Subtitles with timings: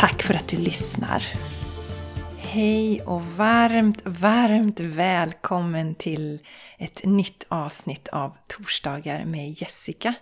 [0.00, 1.24] Tack för att du lyssnar!
[2.36, 6.38] Hej och varmt, varmt välkommen till
[6.78, 10.14] ett nytt avsnitt av Torsdagar med Jessica.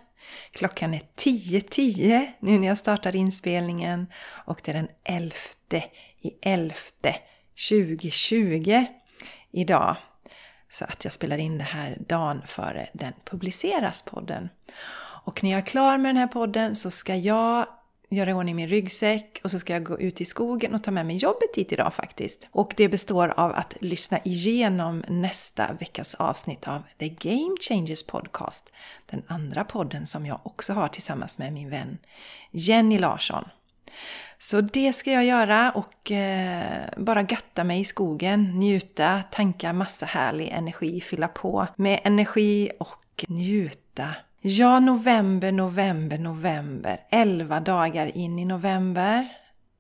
[0.51, 4.07] Klockan är 10.10 nu när jag startar inspelningen
[4.47, 5.35] och det är den 11
[6.21, 6.75] i 11
[7.71, 8.85] 2020
[9.53, 9.97] idag.
[10.71, 14.49] Så att jag spelar in det här dagen före den publiceras podden.
[15.25, 17.67] Och när jag är klar med den här podden så ska jag
[18.09, 20.91] göra i ordning min ryggsäck och så ska jag gå ut i skogen och ta
[20.91, 22.49] med mig jobbet dit idag faktiskt.
[22.51, 28.73] Och det består av att lyssna igenom nästa veckas avsnitt av The Game Changers Podcast.
[29.07, 31.99] Den andra podden som jag också har tillsammans med min vän
[32.51, 33.45] Jenny Larsson.
[34.39, 40.07] Så det ska jag göra och eh, bara götta mig i skogen, njuta, tanka massa
[40.07, 47.01] härlig energi, fylla på med energi och njuta Ja, november, november, november.
[47.11, 49.29] 11 dagar in i november.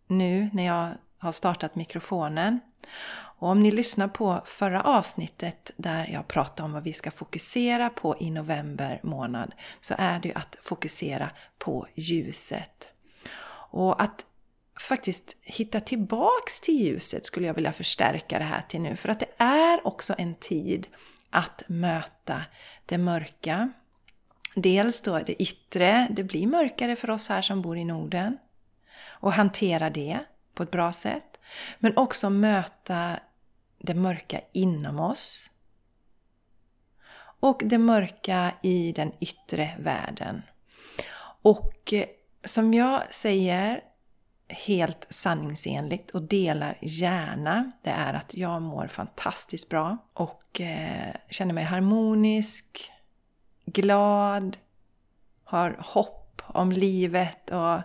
[0.06, 2.60] Nu när jag har startat mikrofonen.
[3.10, 7.90] Och om ni lyssnar på förra avsnittet där jag pratade om vad vi ska fokusera
[7.90, 12.88] på i november månad så är det ju att fokusera på ljuset.
[13.70, 14.26] Och att
[14.80, 18.96] faktiskt hitta tillbaks till ljuset skulle jag vilja förstärka det här till nu.
[18.96, 20.86] För att det är också en tid
[21.30, 22.42] att möta
[22.86, 23.72] det mörka,
[24.54, 28.38] Dels då det yttre, det blir mörkare för oss här som bor i Norden.
[29.00, 30.18] Och hantera det
[30.54, 31.40] på ett bra sätt.
[31.78, 33.20] Men också möta
[33.78, 35.50] det mörka inom oss.
[37.40, 40.42] Och det mörka i den yttre världen.
[41.42, 42.04] Och eh,
[42.44, 43.80] som jag säger
[44.48, 51.54] helt sanningsenligt och delar gärna, det är att jag mår fantastiskt bra och eh, känner
[51.54, 52.90] mig harmonisk,
[53.72, 54.56] glad,
[55.44, 57.80] har hopp om livet och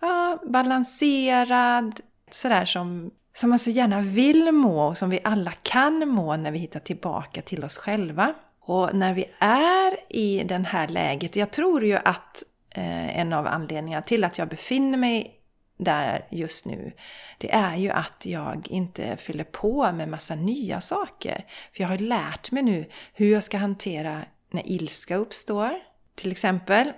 [0.00, 2.00] ja, balanserad.
[2.30, 6.50] Sådär som, som man så gärna vill må och som vi alla kan må när
[6.50, 8.34] vi hittar tillbaka till oss själva.
[8.60, 12.42] Och när vi är i det här läget, jag tror ju att
[12.74, 15.40] eh, en av anledningarna till att jag befinner mig
[15.76, 16.92] där just nu,
[17.38, 21.44] det är ju att jag inte fyller på med massa nya saker.
[21.72, 24.22] För jag har lärt mig nu hur jag ska hantera
[24.54, 25.80] när ilska uppstår,
[26.14, 26.92] till exempel.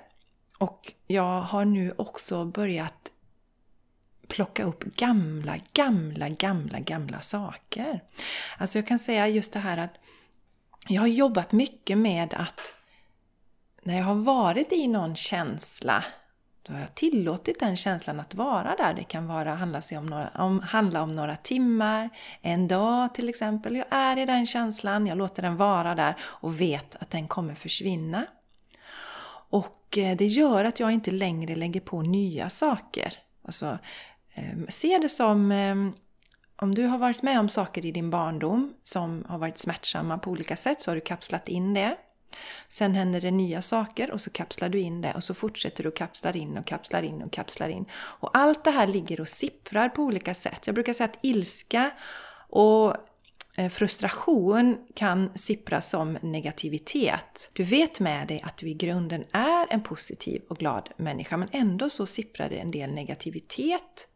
[0.58, 3.12] Och jag har nu också börjat
[4.28, 8.02] plocka upp gamla, gamla, gamla, gamla saker.
[8.58, 9.94] Alltså jag kan säga just det här att
[10.88, 12.74] jag har jobbat mycket med att
[13.82, 16.04] när jag har varit i någon känsla
[16.66, 18.94] då har jag tillåtit den känslan att vara där.
[18.94, 22.10] Det kan vara, handla, sig om några, om, handla om några timmar,
[22.42, 23.76] en dag till exempel.
[23.76, 27.54] Jag är i den känslan, jag låter den vara där och vet att den kommer
[27.54, 28.26] försvinna.
[29.50, 33.12] Och eh, det gör att jag inte längre lägger på nya saker.
[33.44, 33.78] Alltså,
[34.34, 35.92] ehm, se det som ehm,
[36.56, 40.30] om du har varit med om saker i din barndom som har varit smärtsamma på
[40.30, 41.96] olika sätt så har du kapslat in det.
[42.68, 45.88] Sen händer det nya saker och så kapslar du in det och så fortsätter du
[45.88, 47.84] och kapslar in och kapslar in och kapslar in.
[47.92, 50.66] Och allt det här ligger och sipprar på olika sätt.
[50.66, 51.90] Jag brukar säga att ilska
[52.48, 52.96] och
[53.56, 57.50] eh, frustration kan sippra som negativitet.
[57.52, 61.48] Du vet med dig att du i grunden är en positiv och glad människa men
[61.52, 64.08] ändå så sipprar det en del negativitet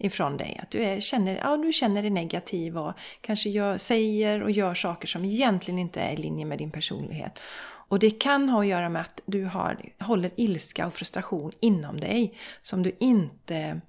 [0.00, 0.60] ifrån dig.
[0.62, 4.74] Att du, är, känner, ja, du känner dig negativ och kanske gör, säger och gör
[4.74, 7.40] saker som egentligen inte är i linje med din personlighet.
[7.62, 12.00] Och det kan ha att göra med att du har, håller ilska och frustration inom
[12.00, 13.80] dig som du inte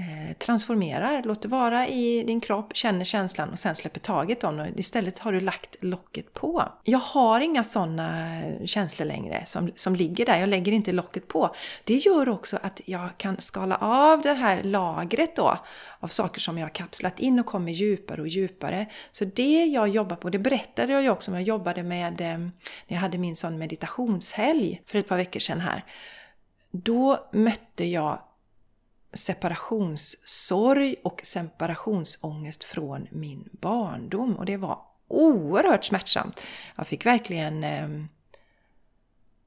[0.00, 4.78] Eh, transformerar, låter vara i din kropp, känner känslan och sen släpper taget om den.
[4.78, 6.64] Istället har du lagt locket på.
[6.84, 10.38] Jag har inga sådana känslor längre som, som ligger där.
[10.38, 11.54] Jag lägger inte locket på.
[11.84, 15.58] Det gör också att jag kan skala av det här lagret då
[16.00, 18.86] av saker som jag har kapslat in och kommer djupare och djupare.
[19.12, 22.38] Så det jag jobbar på, det berättade jag ju också om jag jobbade med eh,
[22.38, 22.52] när
[22.86, 25.84] jag hade min sån meditationshelg för ett par veckor sedan här.
[26.70, 28.18] Då mötte jag
[29.12, 34.36] separationssorg och separationsångest från min barndom.
[34.36, 34.78] Och det var
[35.08, 36.42] oerhört smärtsamt.
[36.76, 37.88] Jag fick verkligen eh,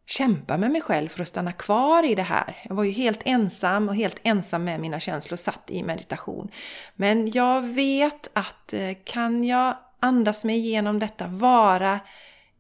[0.06, 2.58] kämpa med mig själv för att stanna kvar i det här.
[2.64, 6.52] Jag var ju helt ensam och helt ensam med mina känslor, satt i meditation.
[6.96, 12.00] Men jag vet att eh, kan jag andas mig igenom detta, vara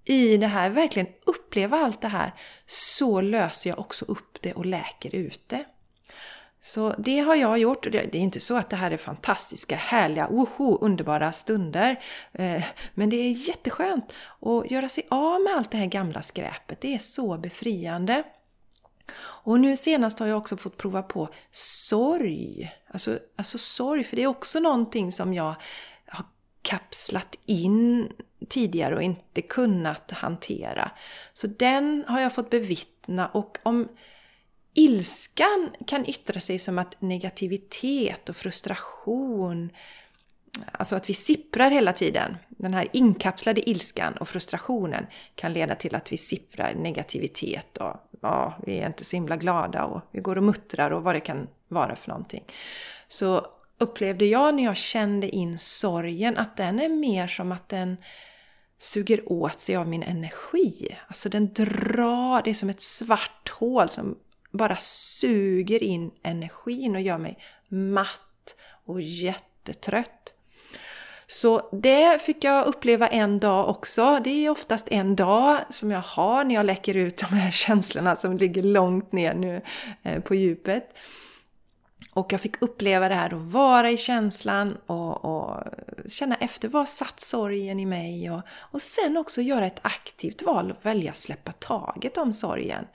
[0.05, 2.31] i det här, verkligen uppleva allt det här,
[2.67, 5.65] så löser jag också upp det och läker ut det.
[6.65, 7.91] Så det har jag gjort.
[7.91, 11.99] Det är inte så att det här är fantastiska, härliga, woho, underbara stunder.
[12.31, 12.63] Eh,
[12.93, 16.81] men det är jätteskönt att göra sig av med allt det här gamla skräpet.
[16.81, 18.23] Det är så befriande.
[19.15, 22.71] Och nu senast har jag också fått prova på sorg.
[22.87, 25.55] Alltså, alltså sorg, för det är också någonting som jag
[26.05, 26.25] har
[26.61, 28.11] kapslat in
[28.49, 30.91] tidigare och inte kunnat hantera.
[31.33, 33.87] Så den har jag fått bevittna och om
[34.73, 39.69] Ilskan kan yttra sig som att negativitet och frustration,
[40.71, 42.37] alltså att vi sipprar hela tiden.
[42.49, 45.05] Den här inkapslade ilskan och frustrationen
[45.35, 49.83] kan leda till att vi sipprar negativitet och ja, vi är inte så himla glada
[49.85, 52.43] och vi går och muttrar och vad det kan vara för någonting.
[53.07, 53.47] Så
[53.77, 57.97] upplevde jag när jag kände in sorgen att den är mer som att den
[58.77, 60.97] suger åt sig av min energi.
[61.07, 64.17] Alltså den drar, det är som ett svart hål som
[64.53, 68.55] bara suger in energin och gör mig matt
[68.85, 70.33] och jättetrött.
[71.27, 74.19] Så det fick jag uppleva en dag också.
[74.23, 78.15] Det är oftast en dag som jag har när jag läcker ut de här känslorna
[78.15, 79.61] som ligger långt ner nu
[80.03, 80.97] eh, på djupet.
[82.13, 85.63] Och jag fick uppleva det här och vara i känslan och, och,
[86.07, 88.41] känna efter vad satt sorgen i mig och,
[88.71, 92.85] och sen också göra ett aktivt val och välja att släppa taget om sorgen.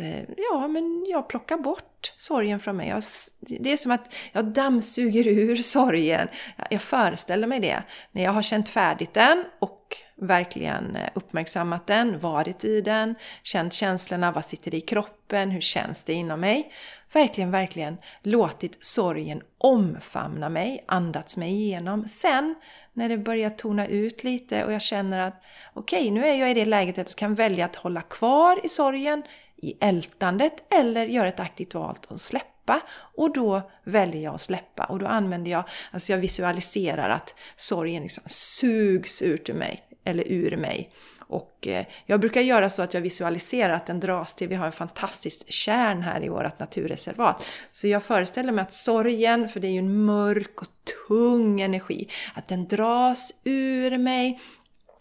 [0.00, 2.88] Eh, ja, men jag plockar bort sorgen från mig.
[2.88, 3.02] Jag,
[3.40, 6.28] det är som att jag dammsuger ur sorgen.
[6.70, 7.82] Jag föreställer mig det.
[8.12, 13.72] När jag har känt färdigt den och verkligen eh, uppmärksammat den, varit i den, känt
[13.72, 16.72] känslorna, vad sitter i kroppen, hur känns det inom mig?
[17.12, 22.04] Verkligen, verkligen låtit sorgen omfamna mig, andats mig igenom.
[22.04, 22.54] Sen
[22.92, 25.44] när det börjar tona ut lite och jag känner att
[25.74, 28.60] okej, okay, nu är jag i det läget att jag kan välja att hålla kvar
[28.64, 29.22] i sorgen
[29.64, 32.80] i ältandet eller göra ett aktivt val att släppa.
[33.16, 38.02] Och då väljer jag att släppa och då använder jag, alltså jag visualiserar att sorgen
[38.02, 40.90] liksom sugs ut ur mig, eller ur mig.
[41.26, 44.66] Och eh, jag brukar göra så att jag visualiserar att den dras till, vi har
[44.66, 47.44] en fantastisk kärn här i vårt naturreservat.
[47.70, 50.68] Så jag föreställer mig att sorgen, för det är ju en mörk och
[51.08, 54.40] tung energi, att den dras ur mig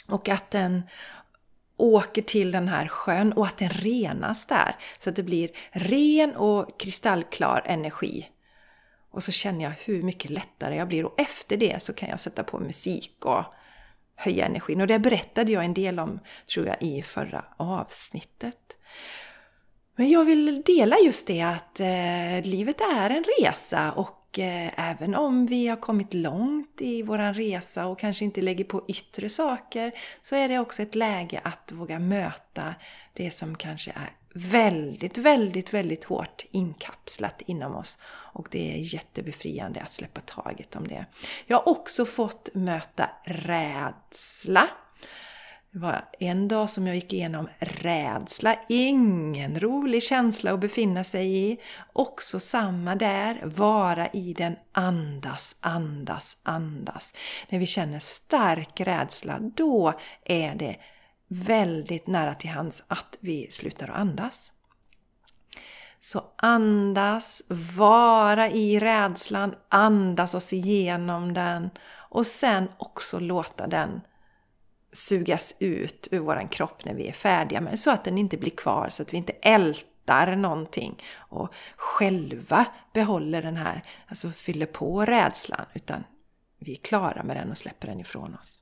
[0.08, 0.84] och att den
[1.78, 4.76] åker till den här sjön och att den renas där.
[5.00, 8.30] Så att det blir ren och kristallklar energi.
[9.12, 12.20] Och så känner jag hur mycket lättare jag blir och efter det så kan jag
[12.20, 13.44] sätta på musik och
[14.16, 14.82] höja energin.
[14.82, 16.20] Och det berättade jag en del om,
[16.54, 18.78] tror jag, i förra avsnittet.
[19.96, 24.72] Men jag vill dela just det att eh, livet är en resa och och eh,
[24.78, 29.30] även om vi har kommit långt i våran resa och kanske inte lägger på yttre
[29.30, 29.92] saker
[30.22, 32.76] så är det också ett läge att våga möta
[33.14, 37.98] det som kanske är väldigt, väldigt, väldigt hårt inkapslat inom oss.
[38.06, 41.06] Och det är jättebefriande att släppa taget om det.
[41.46, 44.70] Jag har också fått möta rädsla
[45.74, 51.52] det var en dag som jag gick igenom rädsla, ingen rolig känsla att befinna sig
[51.52, 51.58] i.
[51.94, 57.14] Också samma där, vara i den, andas, andas, andas.
[57.50, 59.94] När vi känner stark rädsla, då
[60.26, 60.76] är det
[61.28, 64.52] väldigt nära till hands att vi slutar att andas.
[66.00, 67.42] Så andas,
[67.78, 71.70] vara i rädslan, andas oss igenom den
[72.10, 74.02] och sen också låta den
[74.94, 78.52] sugas ut ur våran kropp när vi är färdiga men så att den inte blir
[78.52, 85.06] kvar, så att vi inte ältar någonting och själva behåller den här, alltså fyller på
[85.06, 86.04] rädslan, utan
[86.60, 88.60] vi är klara med den och släpper den ifrån oss.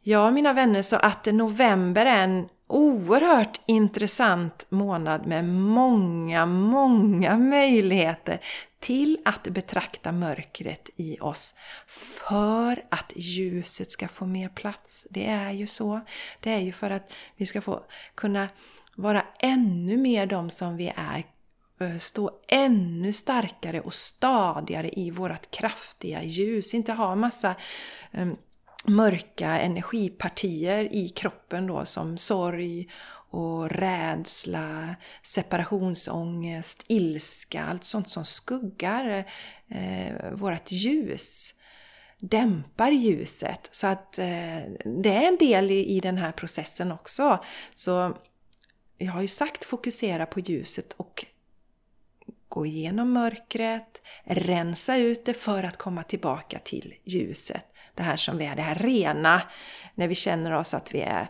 [0.00, 8.40] Ja, mina vänner, så att november är en oerhört intressant månad med många, många möjligheter
[8.84, 11.54] till att betrakta mörkret i oss
[11.86, 15.06] för att ljuset ska få mer plats.
[15.10, 16.00] Det är ju så.
[16.40, 18.48] Det är ju för att vi ska få kunna
[18.96, 21.24] vara ännu mer de som vi är
[21.80, 26.74] eh, stå ännu starkare och stadigare i vårt kraftiga ljus.
[26.74, 27.54] Inte ha massa
[28.12, 28.36] um,
[28.84, 32.88] mörka energipartier i kroppen då som sorg
[33.34, 39.24] och rädsla, separationsångest, ilska, allt sånt som skuggar
[39.68, 41.54] eh, vårt ljus.
[42.18, 43.68] dämpar ljuset.
[43.72, 47.44] Så att eh, det är en del i, i den här processen också.
[47.74, 48.16] Så
[48.98, 51.26] jag har ju sagt fokusera på ljuset och
[52.48, 57.73] gå igenom mörkret, rensa ut det för att komma tillbaka till ljuset.
[57.94, 59.42] Det här som vi är, det här rena,
[59.94, 61.28] när vi känner oss att vi är,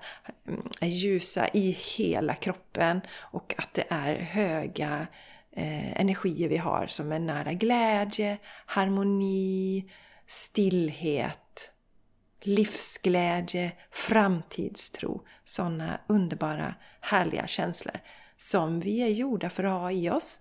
[0.49, 5.07] mm, är ljusa i hela kroppen och att det är höga
[5.53, 9.91] eh, energier vi har som är nära glädje, harmoni,
[10.27, 11.71] stillhet,
[12.43, 15.27] livsglädje, framtidstro.
[15.45, 17.97] Sådana underbara, härliga känslor
[18.39, 20.41] som vi är gjorda för att ha i oss.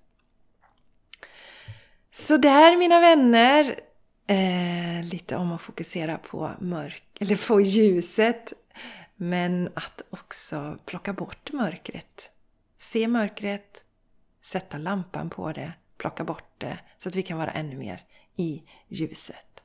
[2.12, 3.80] Så där mina vänner,
[4.28, 8.54] eh, lite om att fokusera på mörk, eller på ljuset.
[9.16, 12.32] Men att också plocka bort mörkret.
[12.78, 13.84] Se mörkret,
[14.42, 18.04] sätta lampan på det, plocka bort det så att vi kan vara ännu mer
[18.36, 19.64] i ljuset.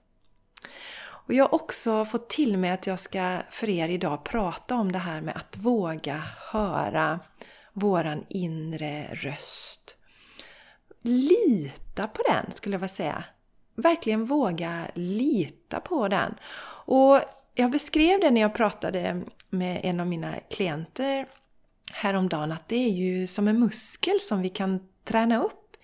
[1.01, 4.93] Och jag har också fått till mig att jag ska för er idag prata om
[4.93, 6.23] det här med att våga
[6.53, 7.21] höra
[7.73, 9.97] våran inre röst.
[11.03, 13.25] Lita på den skulle jag vilja säga.
[13.79, 16.35] Verkligen våga lita på den.
[16.87, 17.21] Och
[17.55, 21.27] jag beskrev det när jag pratade med en av mina klienter
[21.93, 25.77] häromdagen att det är ju som en muskel som vi kan träna upp.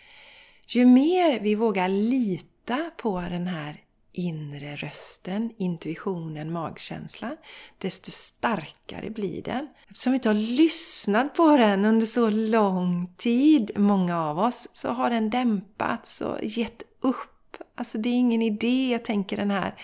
[0.67, 3.81] Ju mer vi vågar lita på den här
[4.13, 7.37] inre rösten, intuitionen, magkänslan,
[7.79, 9.69] desto starkare blir den.
[9.89, 14.89] Eftersom vi inte har lyssnat på den under så lång tid, många av oss, så
[14.89, 17.34] har den dämpats och gett upp.
[17.75, 19.75] Alltså det är ingen idé, tänker den här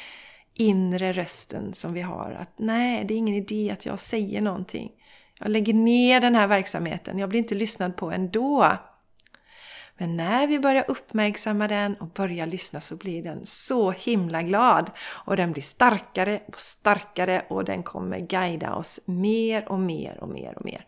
[0.55, 2.37] inre rösten som vi har.
[2.41, 4.93] Att nej, det är ingen idé att jag säger någonting.
[5.39, 8.77] Jag lägger ner den här verksamheten, jag blir inte lyssnad på ändå.
[10.01, 14.91] Men när vi börjar uppmärksamma den och börjar lyssna så blir den så himla glad.
[15.01, 20.29] Och den blir starkare och starkare och den kommer guida oss mer och mer och
[20.29, 20.87] mer och mer.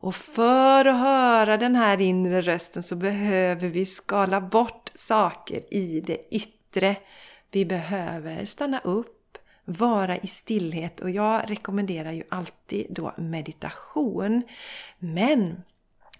[0.00, 6.00] Och för att höra den här inre rösten så behöver vi skala bort saker i
[6.00, 6.96] det yttre.
[7.50, 14.42] Vi behöver stanna upp, vara i stillhet och jag rekommenderar ju alltid då meditation.
[14.98, 15.62] Men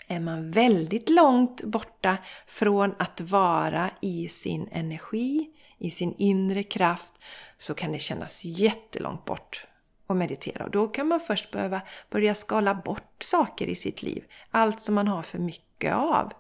[0.07, 7.13] är man väldigt långt borta från att vara i sin energi, i sin inre kraft,
[7.59, 9.67] så kan det kännas jättelångt bort
[10.07, 10.65] att meditera.
[10.65, 14.25] Och då kan man först behöva börja skala bort saker i sitt liv.
[14.51, 16.33] Allt som man har för mycket av.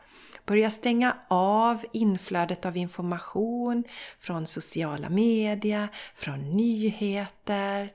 [0.46, 3.84] Börja stänga av inflödet av information
[4.20, 7.92] från sociala medier, från nyheter,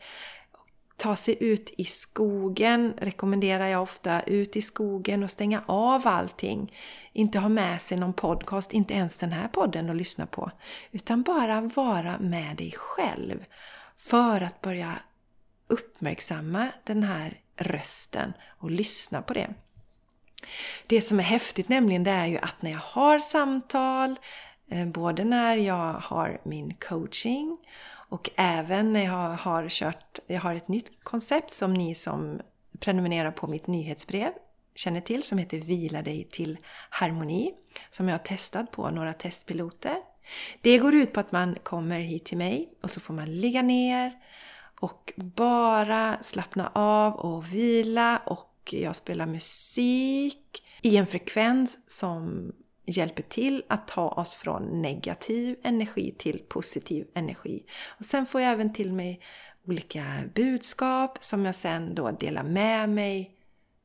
[0.98, 4.22] ta sig ut i skogen rekommenderar jag ofta.
[4.22, 6.74] Ut i skogen och stänga av allting.
[7.14, 10.52] Inte ha med sig någon podcast, inte ens den här podden att lyssna på.
[10.92, 13.46] Utan bara vara med dig själv.
[13.98, 15.00] För att börja
[15.68, 19.54] uppmärksamma den här rösten och lyssna på det.
[20.88, 24.16] Det som är häftigt nämligen det är ju att när jag har samtal,
[24.72, 27.58] eh, både när jag har min coaching
[28.10, 32.42] och även när jag har kört, jag har ett nytt koncept som ni som
[32.80, 34.32] prenumererar på mitt nyhetsbrev
[34.78, 36.58] känner till som heter Vila dig till
[36.90, 37.54] harmoni.
[37.92, 39.96] Som jag har testat på några testpiloter.
[40.62, 43.62] Det går ut på att man kommer hit till mig och så får man ligga
[43.62, 44.12] ner
[44.80, 52.52] och bara slappna av och vila och jag spelar musik i en frekvens som
[52.86, 57.64] hjälper till att ta oss från negativ energi till positiv energi.
[58.00, 59.22] Och sen får jag även till mig
[59.68, 60.06] olika
[60.36, 63.32] budskap som jag sen då delar med mig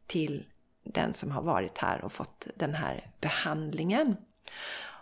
[0.06, 0.44] till
[0.84, 4.16] den som har varit här och fått den här behandlingen.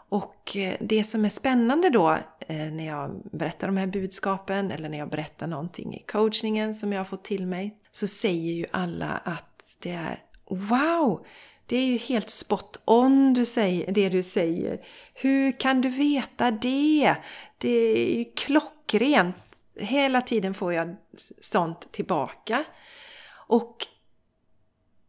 [0.09, 4.89] Och eh, det som är spännande då eh, när jag berättar de här budskapen eller
[4.89, 8.67] när jag berättar någonting i coachningen som jag har fått till mig så säger ju
[8.73, 9.50] alla att
[9.81, 11.27] det är Wow!
[11.67, 14.87] Det är ju helt spot on du säger, det du säger.
[15.15, 17.17] Hur kan du veta det?
[17.59, 19.37] Det är ju klockrent.
[19.77, 20.97] Hela tiden får jag
[21.41, 22.65] sånt tillbaka.
[23.49, 23.87] Och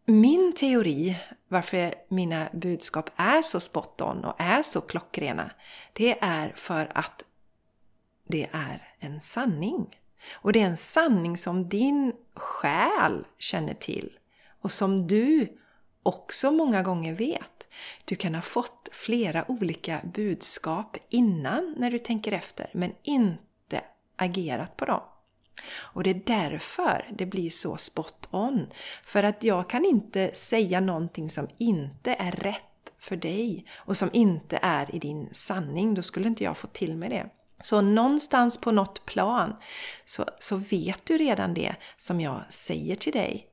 [0.05, 1.15] min teori
[1.51, 5.51] varför mina budskap är så spot on och är så klockrena,
[5.93, 7.23] det är för att
[8.27, 9.99] det är en sanning.
[10.33, 14.17] Och det är en sanning som din själ känner till
[14.61, 15.57] och som du
[16.03, 17.67] också många gånger vet.
[18.05, 23.81] Du kan ha fått flera olika budskap innan när du tänker efter, men inte
[24.15, 25.01] agerat på dem.
[25.73, 28.67] Och det är därför det blir så spot on.
[29.03, 34.09] För att jag kan inte säga någonting som inte är rätt för dig och som
[34.13, 35.93] inte är i din sanning.
[35.93, 37.29] Då skulle inte jag få till mig det.
[37.61, 39.55] Så någonstans på något plan
[40.05, 43.50] så, så vet du redan det som jag säger till dig.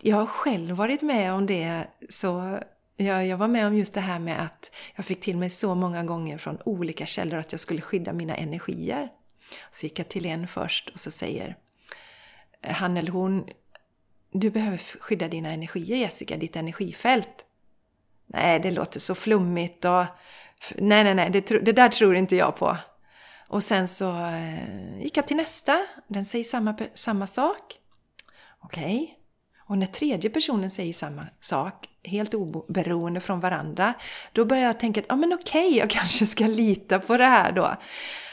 [0.00, 2.60] Jag har själv varit med om det så
[2.96, 5.74] jag, jag var med om just det här med att jag fick till mig så
[5.74, 9.08] många gånger från olika källor att jag skulle skydda mina energier.
[9.72, 11.56] Så gick jag till en först och så säger
[12.62, 13.48] han eller hon
[14.30, 17.44] Du behöver skydda dina energier Jessica, ditt energifält.
[18.26, 20.04] Nej, det låter så flummigt och
[20.76, 22.76] nej, nej, nej, det, det där tror inte jag på.
[23.48, 25.86] Och sen så eh, gick jag till nästa.
[26.08, 27.78] Den säger samma, samma sak.
[28.60, 29.18] Okej.
[29.66, 33.94] Och när tredje personen säger samma sak, helt oberoende från varandra,
[34.32, 37.24] då börjar jag tänka att ja men okej, okay, jag kanske ska lita på det
[37.24, 37.76] här då.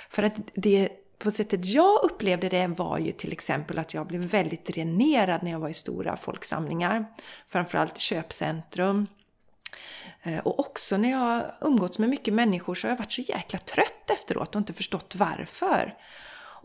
[0.10, 0.90] För att det
[1.24, 5.52] på sättet jag upplevde det var ju till exempel att jag blev väldigt dränerad när
[5.52, 7.06] jag var i stora folksamlingar.
[7.48, 9.08] Framförallt köpcentrum.
[10.24, 13.60] Eh, och också när jag umgåtts med mycket människor så har jag varit så jäkla
[13.60, 15.96] trött efteråt och inte förstått varför.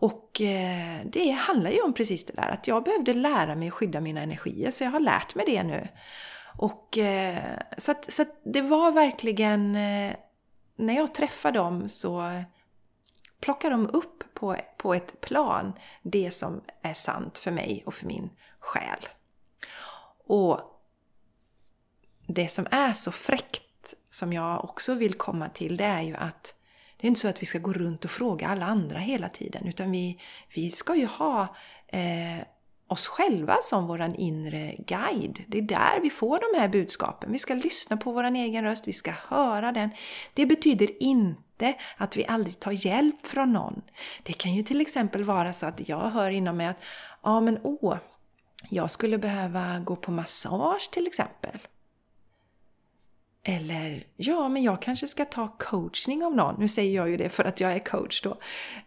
[0.01, 3.75] Och eh, det handlar ju om precis det där, att jag behövde lära mig att
[3.75, 5.89] skydda mina energier, så jag har lärt mig det nu.
[6.59, 10.15] Och, eh, så att, så att det var verkligen, eh,
[10.77, 12.43] när jag träffade dem så
[13.41, 18.07] plockar de upp på, på ett plan det som är sant för mig och för
[18.07, 19.01] min själ.
[20.27, 20.61] Och
[22.27, 26.55] det som är så fräckt som jag också vill komma till det är ju att
[27.01, 29.67] det är inte så att vi ska gå runt och fråga alla andra hela tiden
[29.67, 30.21] utan vi,
[30.55, 32.45] vi ska ju ha eh,
[32.89, 35.45] oss själva som våran inre guide.
[35.47, 37.33] Det är där vi får de här budskapen.
[37.33, 39.91] Vi ska lyssna på våran egen röst, vi ska höra den.
[40.35, 43.83] Det betyder inte att vi aldrig tar hjälp från någon.
[44.23, 46.83] Det kan ju till exempel vara så att jag hör inom mig att
[47.23, 47.97] ja men åh,
[48.71, 51.59] jag skulle behöva gå på massage till exempel.
[53.51, 56.55] Eller, ja men jag kanske ska ta coachning av någon.
[56.59, 58.31] Nu säger jag ju det för att jag är coach då.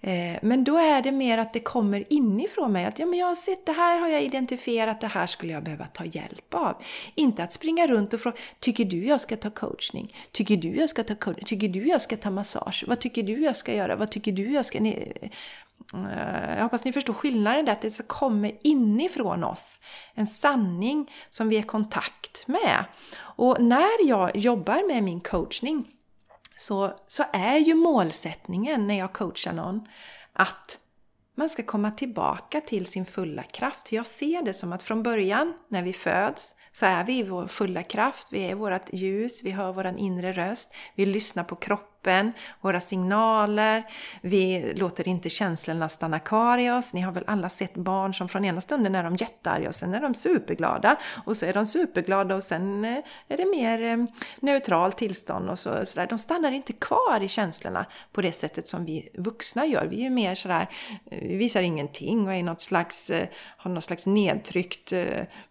[0.01, 2.85] Eh, men då är det mer att det kommer inifrån mig.
[2.85, 5.63] Att ja men jag har sett, det här har jag identifierat, det här skulle jag
[5.63, 6.83] behöva ta hjälp av.
[7.15, 10.15] Inte att springa runt och fråga, tycker du jag ska ta coachning?
[10.31, 11.45] Tycker du jag ska ta coachning?
[11.45, 12.83] Tycker du jag ska ta massage?
[12.87, 13.95] Vad tycker du jag ska göra?
[13.95, 14.79] Vad tycker du jag ska...
[15.93, 19.79] Eh, jag hoppas ni förstår skillnaden där, att det kommer inifrån oss.
[20.13, 22.85] En sanning som vi är i kontakt med.
[23.19, 25.87] Och när jag jobbar med min coachning
[26.55, 29.87] så, så är ju målsättningen när jag coachar någon
[30.33, 30.77] att
[31.37, 33.91] man ska komma tillbaka till sin fulla kraft.
[33.91, 37.47] Jag ser det som att från början, när vi föds, så är vi i vår
[37.47, 38.27] fulla kraft.
[38.31, 42.81] Vi är vårt ljus, vi hör vår inre röst, vi lyssnar på kroppen kroppen, våra
[42.81, 43.83] signaler.
[44.21, 46.93] Vi låter inte känslorna stanna kvar i oss.
[46.93, 49.93] Ni har väl alla sett barn som från ena stunden är de jättearga och sen
[49.93, 50.97] är de superglada.
[51.25, 54.05] Och så är de superglada och sen eh, är det mer eh,
[54.41, 56.07] neutralt tillstånd och så, sådär.
[56.09, 59.85] De stannar inte kvar i känslorna på det sättet som vi vuxna gör.
[59.85, 60.69] Vi är ju mer sådär,
[61.11, 63.11] eh, vi visar ingenting och är något slags,
[63.57, 64.93] har något slags nedtryckt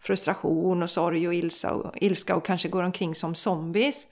[0.01, 4.07] frustration och sorg och ilska och, ilska och kanske går omkring som zombies.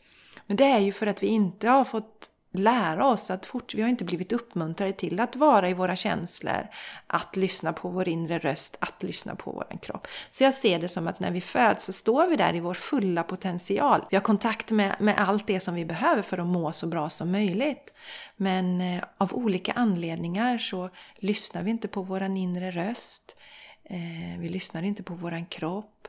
[0.49, 3.83] Men det är ju för att vi inte har fått lära oss att fort, vi
[3.83, 6.69] har inte blivit uppmuntrade till att vara i våra känslor,
[7.07, 10.07] att lyssna på vår inre röst, att lyssna på vår kropp.
[10.31, 12.75] Så jag ser det som att när vi föds så står vi där i vår
[12.75, 14.05] fulla potential.
[14.11, 17.11] Vi har kontakt med, med allt det som vi behöver för att må så bra
[17.11, 17.93] som möjligt.
[18.37, 23.37] Men eh, av olika anledningar så lyssnar vi inte på vår inre röst.
[23.85, 26.09] Eh, vi lyssnar inte på vår kropp.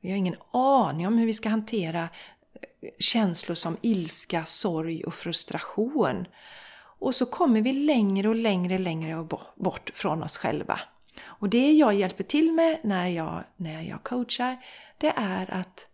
[0.00, 2.08] Vi har ingen aning om hur vi ska hantera
[2.98, 6.26] känslor som ilska, sorg och frustration.
[6.98, 10.80] Och så kommer vi längre och längre, längre bort från oss själva.
[11.22, 14.64] Och det jag hjälper till med när jag, när jag coachar,
[14.98, 15.86] det är att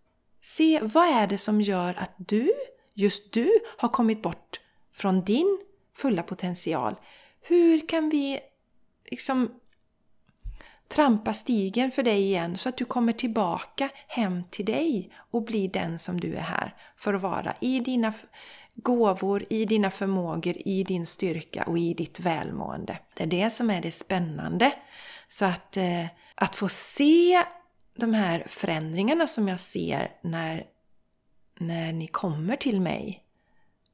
[0.43, 2.53] se vad är det som gör att du,
[2.95, 4.61] just du, har kommit bort
[4.93, 5.59] från din
[5.97, 6.95] fulla potential.
[7.41, 8.41] Hur kan vi
[9.11, 9.51] liksom
[10.89, 15.69] trampa stigen för dig igen så att du kommer tillbaka hem till dig och blir
[15.69, 18.13] den som du är här för att vara i dina
[18.75, 22.99] gåvor, i dina förmågor, i din styrka och i ditt välmående.
[23.15, 24.73] Det är det som är det spännande.
[25.29, 27.43] Så att, eh, att få se
[27.97, 30.65] de här förändringarna som jag ser när,
[31.61, 33.26] när ni kommer till mig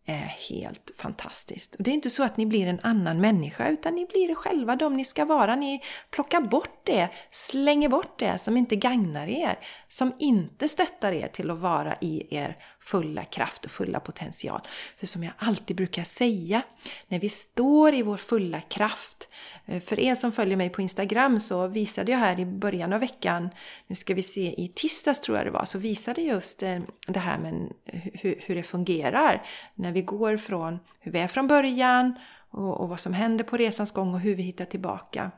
[0.07, 1.75] är helt fantastiskt.
[1.75, 4.77] Och det är inte så att ni blir en annan människa utan ni blir själva
[4.77, 5.57] de ni ska vara.
[5.57, 11.29] Ni plockar bort det, slänger bort det som inte gagnar er, som inte stöttar er
[11.29, 14.61] till att vara i er fulla kraft och fulla potential.
[14.97, 16.62] För som jag alltid brukar säga,
[17.09, 19.29] när vi står i vår fulla kraft,
[19.67, 23.01] eh, för er som följer mig på Instagram så visade jag här i början av
[23.01, 23.49] veckan,
[23.87, 27.21] nu ska vi se i tisdags tror jag det var, så visade just eh, det
[27.21, 27.73] här med
[28.15, 32.15] hur det fungerar när vi går från hur vi är från början
[32.51, 35.31] och, och vad som händer på resans gång och hur vi hittar tillbaka.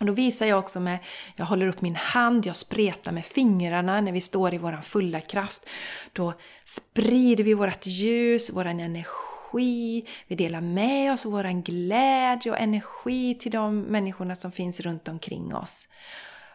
[0.00, 0.98] Och då visar jag också med,
[1.36, 5.20] jag håller upp min hand, jag spretar med fingrarna när vi står i våran fulla
[5.20, 5.68] kraft.
[6.12, 12.58] Då sprider vi vårt ljus, våran energi, vi delar med oss av våran glädje och
[12.58, 15.88] energi till de människorna som finns runt omkring oss.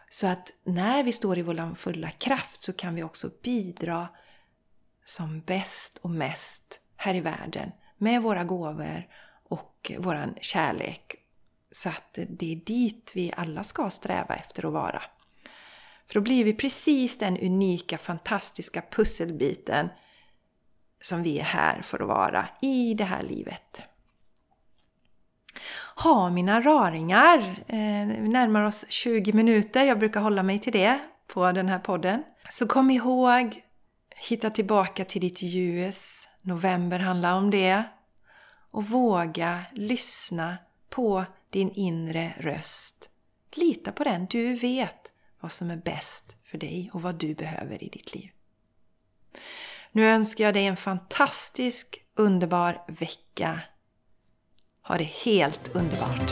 [0.10, 4.08] Så att när vi står i vår fulla kraft så kan vi också bidra
[5.06, 9.08] som bäst och mest här i världen med våra gåvor
[9.50, 11.16] och vår kärlek.
[11.72, 15.02] Så att det är dit vi alla ska sträva efter att vara.
[16.08, 19.90] För då blir vi precis den unika, fantastiska pusselbiten
[21.02, 23.82] som vi är här för att vara i det här livet.
[25.96, 27.40] Ha mina raringar!
[27.68, 31.80] Eh, vi närmar oss 20 minuter, jag brukar hålla mig till det på den här
[31.80, 32.24] podden.
[32.50, 33.62] Så kom ihåg,
[34.16, 36.28] hitta tillbaka till ditt ljus.
[36.42, 37.84] November handlar om det.
[38.72, 40.58] Och våga lyssna
[40.90, 43.10] på din inre röst.
[43.56, 47.84] Lita på den, du vet vad som är bäst för dig och vad du behöver
[47.84, 48.32] i ditt liv.
[49.92, 53.62] Nu önskar jag dig en fantastisk, underbar vecka.
[54.82, 56.32] Ha det helt underbart!